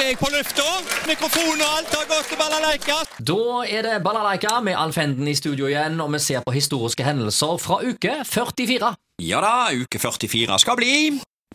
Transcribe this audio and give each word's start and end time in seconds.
er 0.00 0.08
jeg 0.12 0.18
på 0.20 0.28
lufta. 0.32 0.66
Mikrofon 1.08 1.60
og 1.60 1.72
alt 1.78 1.94
har 1.94 2.06
gått 2.08 2.28
til 2.30 2.38
balalaika. 2.40 2.96
Da 3.30 3.40
er 3.68 3.86
det 3.86 3.96
Balalaika 4.04 4.60
med 4.64 4.78
Alf 4.78 4.96
Henden 5.00 5.28
i 5.28 5.34
studio 5.36 5.68
igjen, 5.68 6.00
og 6.00 6.12
vi 6.14 6.20
ser 6.24 6.44
på 6.46 6.54
historiske 6.54 7.04
hendelser 7.04 7.58
fra 7.60 7.80
uke 7.84 8.20
44. 8.24 8.94
Ja 9.26 9.42
da, 9.44 9.54
uke 9.76 10.00
44 10.00 10.60
skal 10.64 10.78
bli. 10.80 10.94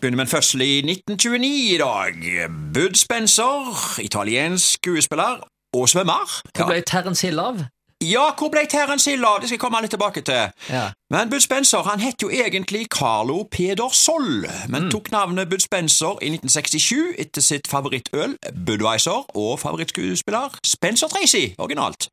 Begynner 0.01 0.21
med 0.21 0.27
en 0.27 0.33
fødsel 0.33 0.61
i 0.61 0.73
1929 0.83 1.51
i 1.73 1.77
dag. 1.81 2.49
Bud 2.75 2.99
Spencer, 2.99 3.71
italiensk 4.03 4.81
skuespiller 4.81 5.41
og 5.75 5.89
svømmer. 5.89 6.37
Hva 6.53 6.69
ble 6.69 6.83
Terence 6.85 7.25
Hill 7.25 7.41
av? 7.41 7.65
Ja, 8.03 8.25
hvor 8.37 8.49
ble 8.51 8.65
Terence 8.67 9.09
Hill 9.09 9.23
av? 9.23 9.39
Det 9.39 9.47
skal 9.47 9.55
jeg 9.55 9.61
komme 9.63 9.79
litt 9.81 9.93
tilbake 9.95 10.21
til. 10.27 10.51
Ja. 10.69 10.89
Men 11.13 11.29
Bud 11.31 11.39
Spencer 11.39 11.85
han 11.87 12.03
het 12.03 12.21
jo 12.21 12.27
egentlig 12.29 12.89
Carlo 12.91 13.45
Peder 13.51 13.93
Soll, 13.93 14.43
men 14.69 14.89
tok 14.91 15.11
navnet 15.13 15.49
Bud 15.49 15.63
Spencer 15.63 16.19
i 16.21 16.33
1967 16.33 17.15
etter 17.23 17.41
sitt 17.41 17.71
favorittøl 17.71 18.35
Budwiser 18.67 19.31
og 19.39 19.55
favorittskuespiller 19.63 20.59
Spencer 20.67 21.07
Tracy, 21.07 21.55
originalt. 21.57 22.09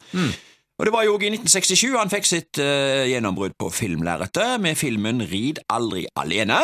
Og 0.78 0.86
Det 0.86 0.92
var 0.92 1.04
jo 1.04 1.18
i 1.18 1.28
1967 1.34 1.98
han 1.98 2.10
fikk 2.10 2.26
sitt 2.26 2.58
uh, 2.58 3.02
gjennombrudd 3.06 3.52
på 3.58 3.68
filmlerretet 3.70 4.62
med 4.62 4.78
filmen 4.78 5.22
Rid 5.30 5.60
aldri 5.70 6.06
alene. 6.16 6.58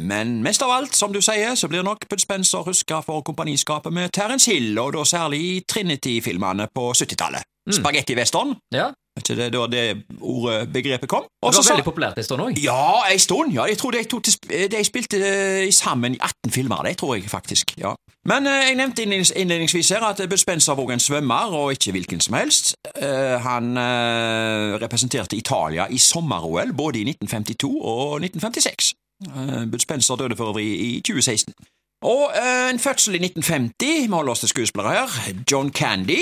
Men 0.00 0.40
mest 0.42 0.62
av 0.62 0.72
alt, 0.74 0.96
som 0.96 1.12
du 1.12 1.20
sier, 1.20 1.54
så 1.54 1.68
blir 1.68 1.84
nok 1.86 2.06
Bud 2.10 2.22
Spencer 2.22 2.66
huska 2.66 3.02
for 3.06 3.22
kompaniskapet 3.26 3.92
med 3.92 4.10
Terence 4.14 4.50
Hill, 4.50 4.78
og 4.78 4.94
da 4.96 5.04
særlig 5.04 5.40
i 5.40 5.54
Trinity-filmene 5.68 6.70
på 6.74 6.92
70-tallet. 6.94 7.49
Spagetti-western. 7.70 8.56
Ja, 8.72 8.90
Er 9.16 9.20
ikke 9.24 9.36
det 9.36 9.52
da 9.52 9.66
det 9.66 10.02
ordet, 10.20 10.72
begrepet 10.72 11.08
kom? 11.08 11.22
Det 11.42 11.50
var 11.56 11.66
veldig 11.70 11.84
populært 11.84 12.18
en 12.18 12.24
stund 12.24 12.40
òg. 12.42 12.60
ja, 12.62 13.02
en 13.12 13.18
stund. 13.18 13.52
ja. 13.52 13.64
Jeg 13.66 13.78
tror 13.78 13.90
de, 13.90 14.04
to 14.04 14.20
de 14.20 14.84
spilte 14.84 15.18
eh, 15.18 15.72
sammen 15.72 16.14
i 16.14 16.18
18 16.22 16.50
filmer, 16.50 16.82
det 16.86 16.96
tror 16.98 17.14
jeg 17.14 17.30
faktisk. 17.30 17.74
ja. 17.78 17.94
Men 18.24 18.46
eh, 18.46 18.52
jeg 18.68 18.76
nevnte 18.76 19.02
innledningsvis 19.02 19.88
her 19.90 20.04
at 20.04 20.22
Bud 20.30 20.36
Spencer 20.36 20.74
var 20.74 20.92
en 20.92 21.00
svømmer, 21.00 21.52
og 21.56 21.72
ikke 21.72 21.90
hvilken 21.92 22.20
som 22.20 22.34
helst. 22.34 22.74
Eh, 22.96 23.36
han 23.40 23.76
eh, 23.76 24.78
representerte 24.82 25.36
Italia 25.36 25.86
i 25.90 25.98
sommer-OL 25.98 26.72
både 26.72 26.98
i 26.98 27.02
1952 27.10 27.70
og 27.80 28.20
1956. 28.22 28.94
Uh, 29.28 29.66
Bud 29.70 29.78
Spencer 29.78 30.16
døde 30.16 30.36
for 30.36 30.48
øvrig 30.48 30.64
i 30.80 31.00
2016. 31.00 31.54
Og 32.02 32.30
eh, 32.42 32.70
en 32.70 32.78
fødsel 32.78 33.14
i 33.14 33.18
1950, 33.18 34.08
vi 34.08 34.12
holder 34.12 34.30
oss 34.32 34.40
til 34.40 34.48
skuespillere 34.48 34.92
her. 34.92 35.34
John 35.52 35.68
Candy, 35.72 36.20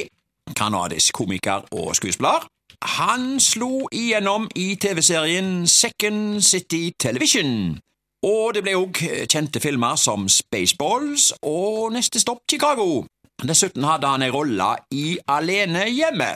kanadisk 0.56 1.14
komiker 1.14 1.66
og 1.72 1.96
skuespiller. 1.96 2.46
Han 2.82 3.40
slo 3.42 3.88
igjennom 3.92 4.48
i 4.56 4.76
TV-serien 4.80 5.66
Second 5.66 6.40
City 6.42 6.90
Television. 7.00 7.78
Og 8.26 8.54
det 8.54 8.64
ble 8.66 8.74
òg 8.78 8.98
kjente 9.30 9.60
filmer 9.62 9.98
som 9.98 10.28
Spaceballs 10.30 11.32
og 11.42 11.92
Neste 11.94 12.22
stopp 12.22 12.44
Chicago. 12.50 13.04
Dessuten 13.46 13.84
hadde 13.86 14.10
han 14.10 14.24
en 14.26 14.34
rolle 14.34 14.72
i 14.90 15.18
Alene 15.30 15.86
hjemme. 15.90 16.32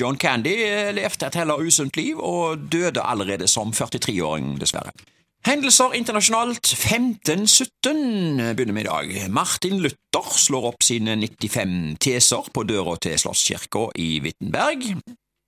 John 0.00 0.18
Candy 0.18 0.54
levde 0.94 1.26
et 1.26 1.38
heller 1.38 1.62
usunt 1.62 1.96
liv 1.96 2.18
og 2.18 2.70
døde 2.72 3.02
allerede 3.02 3.48
som 3.50 3.70
43-åring, 3.74 4.54
dessverre. 4.60 4.94
Hendelser 5.44 5.92
internasjonalt 5.92 6.70
1517 6.72 8.38
begynner 8.56 8.76
vi 8.78 8.80
i 8.80 8.86
dag. 8.86 9.10
Martin 9.28 9.82
Luther 9.84 10.30
slår 10.40 10.70
opp 10.70 10.86
sine 10.86 11.18
95 11.20 11.98
teser 12.00 12.48
på 12.48 12.64
døra 12.64 12.94
til 12.96 13.18
Slottskirka 13.20 13.90
i 14.00 14.22
Wittenberg. 14.24 14.94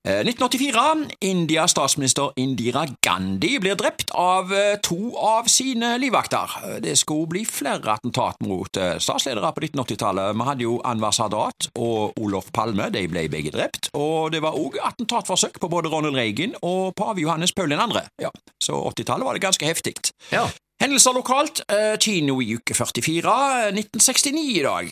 Eh, 0.07 0.23
1984. 0.23 1.07
Indias 1.21 1.71
statsminister 1.71 2.31
Indira 2.37 2.87
Gandhi 3.03 3.59
blir 3.59 3.75
drept 3.75 4.13
av 4.15 4.53
eh, 4.55 4.77
to 4.79 5.17
av 5.19 5.49
sine 5.51 5.97
livvakter. 5.99 6.53
Eh, 6.65 6.77
Det 6.81 6.95
skulle 6.99 7.27
bli 7.27 7.43
flere 7.45 7.97
attentat 7.97 8.39
mot 8.47 8.77
eh, 8.77 8.99
statsledere 9.03 9.51
på 9.53 9.65
1980-tallet. 9.65 10.37
Vi 10.39 10.47
hadde 10.47 10.63
jo 10.63 10.77
Anwar 10.87 11.11
Sadat 11.11 11.67
og 11.75 12.15
Olof 12.23 12.53
Palme, 12.55 12.87
de 12.95 13.03
ble 13.11 13.27
begge 13.33 13.51
drept. 13.51 13.91
Og 13.99 14.31
det 14.31 14.45
var 14.47 14.55
òg 14.55 14.79
attentatforsøk 14.79 15.59
på 15.59 15.73
både 15.75 15.91
Ronald 15.91 16.15
Reagan 16.15 16.55
og 16.63 16.95
pave 16.95 17.27
Johannes 17.27 17.53
Paul 17.53 17.75
2. 17.75 18.07
Ja, 18.23 18.31
så 18.63 18.79
80-tallet 18.95 19.27
var 19.27 19.35
det 19.35 19.43
ganske 19.43 19.67
heftig. 19.67 19.97
Ja. 20.31 20.47
Hendelser 20.83 21.15
lokalt. 21.17 21.63
Eh, 21.73 21.97
kino 21.99 22.37
i 22.45 22.51
uke 22.59 22.75
44, 22.77 23.37
eh, 23.67 23.73
1969 23.73 24.59
i 24.59 24.63
dag. 24.63 24.91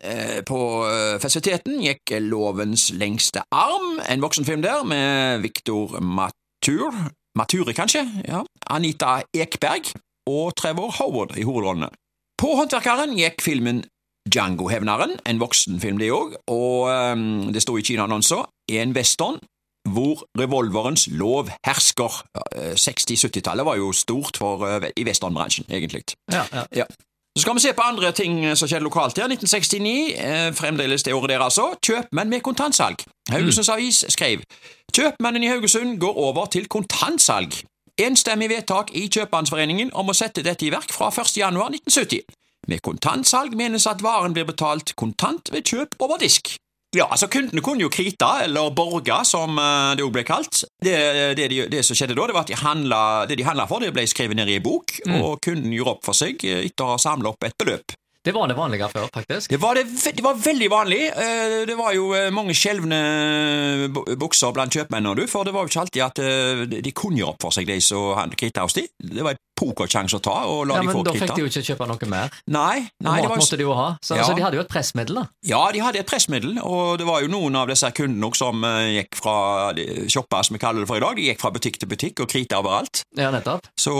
Eh, 0.00 0.40
på 0.48 0.60
eh, 0.88 1.18
festiviteten 1.20 1.82
gikk 1.84 2.14
Lovens 2.24 2.88
lengste 2.96 3.42
arm, 3.52 4.00
en 4.08 4.24
voksenfilm 4.24 4.62
der, 4.64 4.84
med 4.88 5.42
Victor 5.44 6.00
Matur 6.00 6.94
Mature, 7.38 7.74
kanskje? 7.76 8.06
Ja. 8.26 8.42
Anita 8.70 9.20
Ekberg 9.36 9.92
og 10.26 10.56
Trevor 10.56 10.90
Howard 10.98 11.36
i 11.36 11.44
hovedrollene. 11.46 11.90
På 12.38 12.54
Håndverkeren 12.56 13.14
gikk 13.18 13.42
filmen 13.44 13.84
Django-hevneren, 14.28 15.18
en 15.26 15.40
voksenfilm 15.40 16.00
det 16.00 16.10
òg, 16.14 16.34
og 16.48 16.88
eh, 16.88 17.14
det 17.52 17.62
sto 17.62 17.76
i 17.76 17.84
kinoannonser, 17.84 18.48
en 18.80 18.96
western 18.96 19.38
hvor 19.94 20.24
revolverens 20.38 21.08
lov 21.10 21.50
hersker. 21.66 22.22
Eh, 22.54 22.74
60-70-tallet 22.78 23.66
var 23.66 23.76
jo 23.80 23.92
stort 23.92 24.36
for, 24.40 24.66
eh, 24.66 24.90
i 24.96 25.04
westernbransjen, 25.08 25.66
egentlig. 25.70 26.04
Ja, 26.32 26.44
ja. 26.52 26.64
Ja. 26.76 26.84
Så 27.38 27.42
skal 27.42 27.54
vi 27.54 27.60
se 27.60 27.72
på 27.72 27.82
andre 27.82 28.12
ting 28.12 28.44
eh, 28.44 28.54
som 28.56 28.68
skjedde 28.68 28.82
lokalt 28.82 29.18
her. 29.18 29.28
1969, 29.30 30.14
eh, 30.18 30.54
fremdeles 30.54 31.02
det 31.02 31.14
året 31.14 31.30
der 31.30 31.44
altså. 31.44 31.68
Kjøpmenn 31.86 32.30
med 32.30 32.42
kontantsalg. 32.42 33.04
Haugesunds 33.30 33.68
Avis 33.68 34.04
skrev 34.08 34.42
Kjøpmannen 34.92 35.44
i 35.44 35.50
Haugesund 35.52 36.00
går 36.00 36.16
over 36.16 36.46
til 36.46 36.66
kontantsalg. 36.66 37.54
Enstemmig 37.98 38.48
vedtak 38.50 38.90
i 38.94 39.06
Kjøpmannsforeningen 39.06 39.92
om 39.94 40.10
å 40.10 40.16
sette 40.16 40.42
dette 40.42 40.66
i 40.66 40.72
verk 40.74 40.90
fra 40.94 41.12
1. 41.14 41.36
januar 41.38 41.70
1970. 41.70 42.26
Med 42.68 42.82
kontantsalg 42.82 43.54
menes 43.56 43.86
at 43.86 44.02
varen 44.02 44.34
blir 44.34 44.48
betalt 44.48 44.96
kontant 44.96 45.52
ved 45.52 45.62
kjøp 45.62 45.94
over 46.02 46.18
disk. 46.18 46.56
Ja, 46.96 47.04
altså 47.12 47.26
Kundene 47.28 47.60
kunne 47.60 47.84
jo 47.84 47.90
krita, 47.92 48.38
eller 48.46 48.70
borga, 48.72 49.18
som 49.28 49.58
eh, 49.60 49.90
det 49.98 50.04
også 50.06 50.14
ble 50.14 50.24
kalt. 50.24 50.62
Det, 50.80 50.94
det, 51.36 51.48
de, 51.52 51.58
det 51.68 51.82
som 51.84 51.98
skjedde 51.98 52.16
da, 52.16 52.24
det 52.30 52.36
var 52.38 52.46
at 52.46 52.52
de 52.52 52.56
handla, 52.62 53.00
det 53.28 53.36
de 53.36 53.44
handla 53.44 53.66
for, 53.68 53.84
det 53.84 53.92
ble 53.92 54.06
skrevet 54.08 54.38
ned 54.38 54.48
i 54.48 54.56
en 54.56 54.64
bok, 54.64 54.94
og 55.18 55.36
kunden 55.44 55.74
gjorde 55.76 55.98
opp 55.98 56.06
for 56.08 56.16
seg 56.16 56.40
eh, 56.48 56.62
etter 56.64 56.86
å 56.86 56.94
ha 56.94 57.00
samla 57.02 57.34
opp 57.34 57.44
et 57.44 57.56
beløp. 57.60 57.92
Det 58.24 58.32
var 58.34 58.48
det 58.50 58.56
vanlige 58.58 58.88
før, 58.92 59.06
faktisk. 59.14 59.52
Det 59.54 59.60
var, 59.62 59.78
det, 59.78 59.84
det 60.16 60.24
var 60.24 60.40
veldig 60.42 60.68
vanlig. 60.72 61.02
Eh, 61.12 61.58
Det 61.68 61.76
var 61.78 61.92
jo 61.96 62.08
mange 62.34 62.56
skjelvne 62.56 62.98
bukser 64.18 64.52
blant 64.56 64.74
kjøpmennene, 64.74 65.14
du, 65.20 65.28
for 65.30 65.44
det 65.44 65.52
var 65.54 65.64
jo 65.64 65.70
ikke 65.70 65.84
alltid 65.84 66.04
at 66.08 66.20
de 66.88 66.92
kunne 66.96 67.20
gjøre 67.20 67.36
opp 67.36 67.44
for 67.46 67.54
seg, 67.54 67.68
de 67.68 67.78
som 67.84 68.32
krita 68.36 68.64
hos 68.64 68.76
de. 68.80 68.88
Det 69.00 69.24
var 69.24 69.36
en 69.36 69.44
pokersjanse 69.58 70.16
å 70.18 70.22
ta, 70.22 70.36
og 70.46 70.64
la 70.70 70.78
Ja, 70.78 70.84
de 70.84 70.90
men 70.92 71.04
Da 71.08 71.12
fikk 71.16 71.34
de 71.34 71.42
jo 71.42 71.48
ikke 71.50 71.64
kjøpe 71.66 71.88
noe 71.90 72.08
mer. 72.10 72.30
Nei, 72.46 72.86
nei 73.02 73.16
mat 73.18 73.26
var 73.26 73.34
jo 73.36 73.42
måtte 73.42 73.58
de 73.58 73.66
jo 73.66 73.74
ha, 73.74 73.88
så, 74.04 74.16
Ja. 74.16 74.24
så 74.28 74.36
de 74.38 74.42
hadde 74.44 74.58
jo 74.58 74.62
et 74.62 74.70
pressmiddel. 74.70 75.18
da. 75.18 75.24
Ja, 75.50 75.60
de 75.74 75.82
hadde 75.82 75.98
et 76.02 76.06
pressmiddel, 76.08 76.58
og 76.62 76.98
det 77.00 77.06
var 77.08 77.22
jo 77.24 77.28
noen 77.32 77.56
av 77.58 77.68
disse 77.68 77.90
kundene 77.96 78.30
som 78.38 78.62
eh, 78.64 79.02
gikk 79.02 79.18
fra 79.18 79.36
shopper, 80.08 80.42
som 80.46 80.54
vi 80.54 80.62
kaller 80.62 80.84
det 80.84 80.88
for 80.90 80.96
i 81.00 81.04
dag, 81.04 81.16
de 81.18 81.26
gikk 81.28 81.40
fra 81.42 81.50
butikk 81.54 81.78
til 81.82 81.88
butikk 81.90 82.20
og 82.24 82.28
krita 82.30 82.60
overalt. 82.62 83.02
Ja, 83.18 83.30
nettopp. 83.34 83.66
Så 83.84 83.94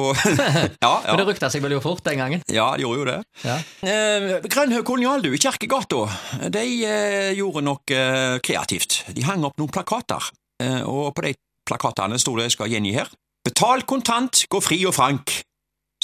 ja, 0.84 0.92
Men 1.06 1.20
det 1.22 1.26
rykta 1.32 1.50
seg 1.50 1.62
vel 1.64 1.72
jo 1.76 1.80
fort 1.84 2.04
den 2.06 2.18
gangen. 2.22 2.42
ja, 2.48 2.70
de 2.76 2.86
gjorde 2.86 2.98
jo 3.02 3.08
det. 3.10 3.18
Ja. 3.44 3.58
Eh, 3.82 4.48
Grønhaug 4.48 4.84
kolonialdu 4.86 5.32
i 5.34 5.38
Kjerkegata, 5.42 6.04
de 6.54 6.64
eh, 6.86 7.32
gjorde 7.38 7.62
noe 7.66 7.82
eh, 7.94 8.38
kreativt. 8.44 9.02
De 9.14 9.24
hang 9.26 9.44
opp 9.48 9.58
noen 9.58 9.72
plakater, 9.74 10.30
eh, 10.62 10.82
og 10.86 11.14
på 11.16 11.24
de 11.26 11.34
plakatene 11.68 12.18
sto 12.20 12.36
det, 12.38 12.48
jeg 12.48 12.58
skal 12.58 12.70
gjengi 12.72 12.94
her, 12.96 13.08
Betal 13.48 13.84
kontant, 13.88 14.42
gå 14.50 14.58
fri 14.60 14.76
og 14.84 14.92
frank. 14.92 15.30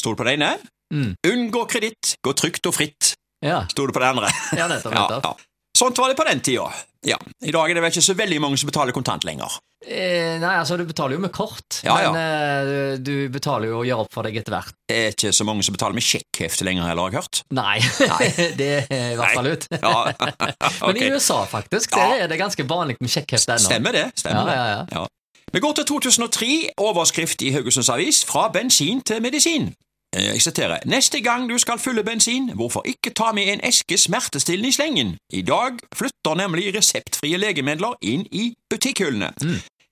Sto 0.01 0.13
det 0.15 0.21
på 0.21 0.27
det 0.29 0.37
ene? 0.39 0.53
Mm. 0.95 1.15
Unngå 1.27 1.65
kreditt, 1.71 2.15
gå 2.25 2.33
trygt 2.39 2.67
og 2.71 2.75
fritt. 2.77 3.15
Ja, 3.45 3.65
Stol 3.71 3.91
det 3.91 3.97
på 3.97 4.01
det 4.05 4.09
andre? 4.15 4.31
ja 4.61 4.69
nettopp. 4.71 4.95
Nettopp. 4.95 5.25
ja. 5.25 5.35
Sånt 5.75 5.99
var 5.99 6.09
det 6.09 6.15
på 6.15 6.25
den 6.29 6.39
tida. 6.41 6.69
Ja. 7.05 7.17
I 7.45 7.51
dag 7.53 7.67
er 7.71 7.75
det 7.77 7.81
vel 7.83 7.91
ikke 7.91 8.03
så 8.07 8.15
veldig 8.17 8.37
mange 8.41 8.57
som 8.61 8.69
betaler 8.71 8.95
kontant 8.95 9.25
lenger. 9.27 9.57
Eh, 9.85 10.39
nei, 10.41 10.53
altså, 10.57 10.77
du 10.81 10.85
betaler 10.89 11.19
jo 11.19 11.25
med 11.27 11.33
kort, 11.35 11.81
Ja, 11.85 11.97
ja. 12.01 12.13
men 12.15 12.71
eh, 12.71 12.93
du 13.05 13.27
betaler 13.35 13.69
jo 13.73 13.81
og 13.83 13.89
gjør 13.89 14.05
opp 14.07 14.15
for 14.15 14.25
deg 14.25 14.39
etter 14.41 14.55
hvert. 14.55 14.71
Det 14.89 15.01
er 15.03 15.11
ikke 15.17 15.33
så 15.37 15.45
mange 15.45 15.67
som 15.67 15.75
betaler 15.77 15.99
med 15.99 16.07
sjekkhefte 16.07 16.65
lenger 16.65 16.87
heller, 16.89 17.11
har 17.11 17.11
jeg 17.13 17.25
hørt. 17.27 17.43
Nei, 17.59 17.75
det 18.63 18.71
er 18.87 19.11
i 19.11 19.19
hvert 19.19 19.35
fall 19.35 19.51
ut. 19.51 19.67
Ja, 19.75 19.99
Men 20.87 21.03
i. 21.03 21.11
USA, 21.13 21.43
faktisk, 21.51 21.99
Ja. 21.99 22.07
der 22.15 22.25
er 22.25 22.33
det 22.33 22.39
ganske 22.41 22.65
vanlig 22.71 22.97
med 23.03 23.13
sjekkhefte 23.13 23.59
ennå. 23.59 23.67
Stemmer 23.67 23.99
det. 23.99 24.07
stemmer 24.23 24.55
Ja, 24.55 24.65
ja, 24.71 24.81
det. 24.95 25.05
Vi 25.55 25.61
går 25.61 25.73
til 25.73 25.85
2003, 25.85 26.69
overskrift 26.77 27.43
i 27.43 27.51
Haugesunds 27.51 27.89
Avis, 27.89 28.25
fra 28.25 28.49
bensin 28.49 29.01
til 29.01 29.23
medisin. 29.23 29.75
Jeg 30.15 30.43
siterer, 30.43 30.79
Neste 30.87 31.21
gang 31.21 31.51
du 31.51 31.59
skal 31.59 31.79
fylle 31.79 32.05
bensin, 32.05 32.51
hvorfor 32.55 32.83
ikke 32.85 33.11
ta 33.11 33.33
med 33.33 33.53
en 33.53 33.61
eske 33.63 33.99
smertestillende 33.99 34.69
i 34.69 34.73
slengen? 34.73 35.17
I 35.33 35.43
dag 35.43 35.73
flytter 35.95 36.35
nemlig 36.35 36.77
reseptfrie 36.77 37.37
legemidler 37.37 37.95
inn 38.03 38.27
i 38.33 38.55
butikkhyllene. 38.71 39.31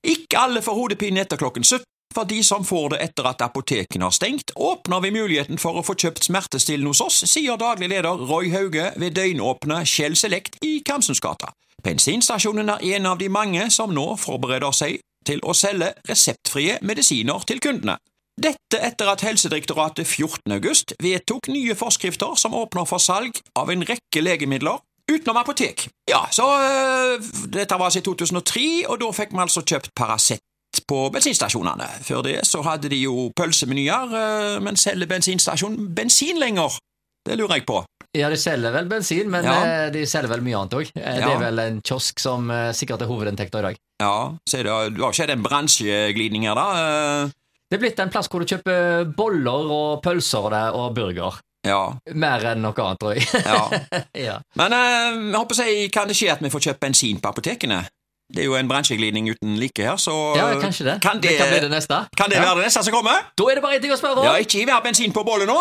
Ikke 0.05 0.38
alle 0.38 0.62
får 0.62 0.75
hodepine 0.75 1.20
etter 1.20 1.37
klokken 1.37 1.65
17. 1.65 1.85
For 2.15 2.25
de 2.25 2.43
som 2.44 2.65
får 2.65 2.88
det 2.88 2.99
etter 3.03 3.29
at 3.31 3.43
apotekene 3.43 4.05
har 4.05 4.11
stengt, 4.11 4.50
åpner 4.56 5.00
vi 5.00 5.11
muligheten 5.11 5.58
for 5.58 5.79
å 5.79 5.87
få 5.87 5.94
kjøpt 5.94 6.25
smertestillende 6.25 6.91
hos 6.91 7.00
oss, 7.00 7.23
sier 7.31 7.56
daglig 7.56 7.88
leder 7.88 8.26
Roy 8.31 8.50
Hauge 8.50 8.91
ved 8.97 9.15
døgnåpne 9.15 9.87
Shell 9.87 10.17
Select 10.17 10.58
i 10.62 10.82
Kamsundsgata. 10.87 11.55
Bensinstasjonen 11.85 12.69
er 12.69 12.85
en 12.97 13.06
av 13.06 13.19
de 13.19 13.29
mange 13.29 13.70
som 13.70 13.94
nå 13.94 14.17
forbereder 14.19 14.75
seg 14.75 14.99
til 15.27 15.43
å 15.43 15.55
selge 15.57 15.93
reseptfrie 16.09 16.79
medisiner 16.83 17.45
til 17.49 17.61
kundene. 17.63 17.99
Dette 18.43 18.79
etter 18.81 19.11
at 19.13 19.21
Helsedirektoratet 19.27 20.09
14. 20.09 20.55
august 20.57 20.95
vedtok 21.03 21.51
nye 21.53 21.77
forskrifter 21.77 22.39
som 22.41 22.57
åpner 22.57 22.89
for 22.89 23.03
salg 23.03 23.37
av 23.61 23.71
en 23.71 23.85
rekke 23.85 24.25
legemidler 24.25 24.81
Utenom 25.11 25.37
apotek. 25.37 25.89
Ja, 26.11 26.21
så 26.31 26.43
øh, 26.43 27.25
Dette 27.53 27.75
var 27.75 27.85
altså 27.85 27.99
i 27.99 28.03
2003, 28.03 28.85
og 28.89 29.01
da 29.01 29.11
fikk 29.11 29.35
vi 29.35 29.43
altså 29.43 29.65
kjøpt 29.67 29.91
Paracet 29.99 30.41
på 30.89 31.09
bensinstasjonene. 31.13 31.89
Før 32.07 32.23
det 32.25 32.37
så 32.49 32.63
hadde 32.63 32.89
de 32.89 33.03
jo 33.03 33.31
pølsemenyer, 33.37 34.15
øh, 34.23 34.63
men 34.63 34.77
selger 34.77 35.11
bensinstasjonen 35.11 35.91
bensin 35.95 36.39
lenger? 36.39 36.79
Det 37.25 37.37
lurer 37.39 37.61
jeg 37.61 37.67
på. 37.69 37.83
Ja, 38.19 38.29
de 38.29 38.37
selger 38.37 38.73
vel 38.75 38.89
bensin, 38.91 39.31
men 39.33 39.45
Ja. 39.47 39.53
eh, 39.65 39.91
de 39.95 40.03
selger 40.07 40.29
vel 40.29 40.43
mye 40.45 40.59
annet 40.59 40.75
òg. 40.77 40.91
Det 40.95 41.03
Ja. 41.23 41.31
er 41.33 41.39
vel 41.41 41.59
en 41.63 41.81
kiosk 41.81 42.19
som 42.21 42.51
eh, 42.51 42.73
sikkert 42.73 43.01
er 43.03 43.07
hovedinntekta 43.09 43.59
i 43.61 43.63
dag. 43.63 43.77
Ja, 44.03 44.35
så 44.49 44.59
det, 44.63 44.97
det 44.97 45.01
har 45.01 45.13
skjedd 45.17 45.31
en 45.31 45.43
bransjeglidning 45.43 46.43
her, 46.49 46.55
da. 46.59 47.31
Det 47.71 47.79
er 47.79 47.81
blitt 47.87 48.01
en 48.05 48.11
plass 48.13 48.29
hvor 48.29 48.41
du 48.43 48.47
kjøper 48.51 49.07
boller 49.17 49.71
og 49.73 50.03
pølser 50.05 50.51
der, 50.53 50.75
og 50.77 50.93
burger. 50.95 51.39
Ja, 51.65 51.95
Mer 52.13 52.43
enn 52.51 52.61
noe 52.61 52.75
annet, 52.75 52.99
tror 52.99 53.15
jeg. 53.15 53.25
ja. 53.47 53.81
ja. 54.29 54.37
Men 54.59 54.73
jeg 54.75 55.33
håper 55.39 55.55
si, 55.55 55.89
kan 55.95 56.09
det 56.11 56.17
skje 56.19 56.33
at 56.35 56.43
vi 56.43 56.51
får 56.51 56.61
kjøpt 56.67 56.81
bensin 56.83 57.21
på 57.23 57.31
apotekene? 57.31 57.85
Det 58.32 58.40
er 58.40 58.46
jo 58.49 58.55
en 58.56 58.69
bransjeglidning 58.69 59.26
uten 59.31 59.56
like 59.61 59.82
her, 59.84 59.96
så 60.00 60.12
ja, 60.37 60.46
kanskje 60.61 60.84
det. 60.87 60.94
Kan 61.05 61.20
det, 61.20 61.34
kan 61.38 61.49
bli 61.52 61.61
det 61.61 61.70
neste. 61.70 61.99
kan 62.17 62.31
det 62.31 62.37
Ja. 62.38 62.43
være 62.46 62.56
det 62.62 62.64
neste 62.70 62.82
som 62.84 62.93
kommer? 62.94 63.19
Da 63.38 63.44
er 63.50 63.55
det 63.58 63.62
bare 63.62 63.76
én 63.76 63.82
ting 63.84 63.93
å 63.93 63.99
spørre 64.00 64.17
om. 64.23 64.25
Ja, 64.25 64.34
ikke 64.40 64.58
gi 64.58 64.64
mer 64.64 64.81
bensin 64.84 65.12
på 65.12 65.23
bålet 65.25 65.46
nå. 65.50 65.58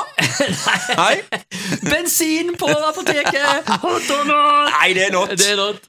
Nei. 1.02 1.16
Bensin 1.90 2.56
på 2.60 2.68
apoteket! 2.68 3.68
Hot 3.84 4.10
or 4.16 4.24
not? 4.26 4.72
Nei, 4.80 4.94
det 4.96 5.04
er 5.08 5.12
not. 5.16 5.30
Det 5.36 5.52
er 5.52 5.56
not. 5.60 5.80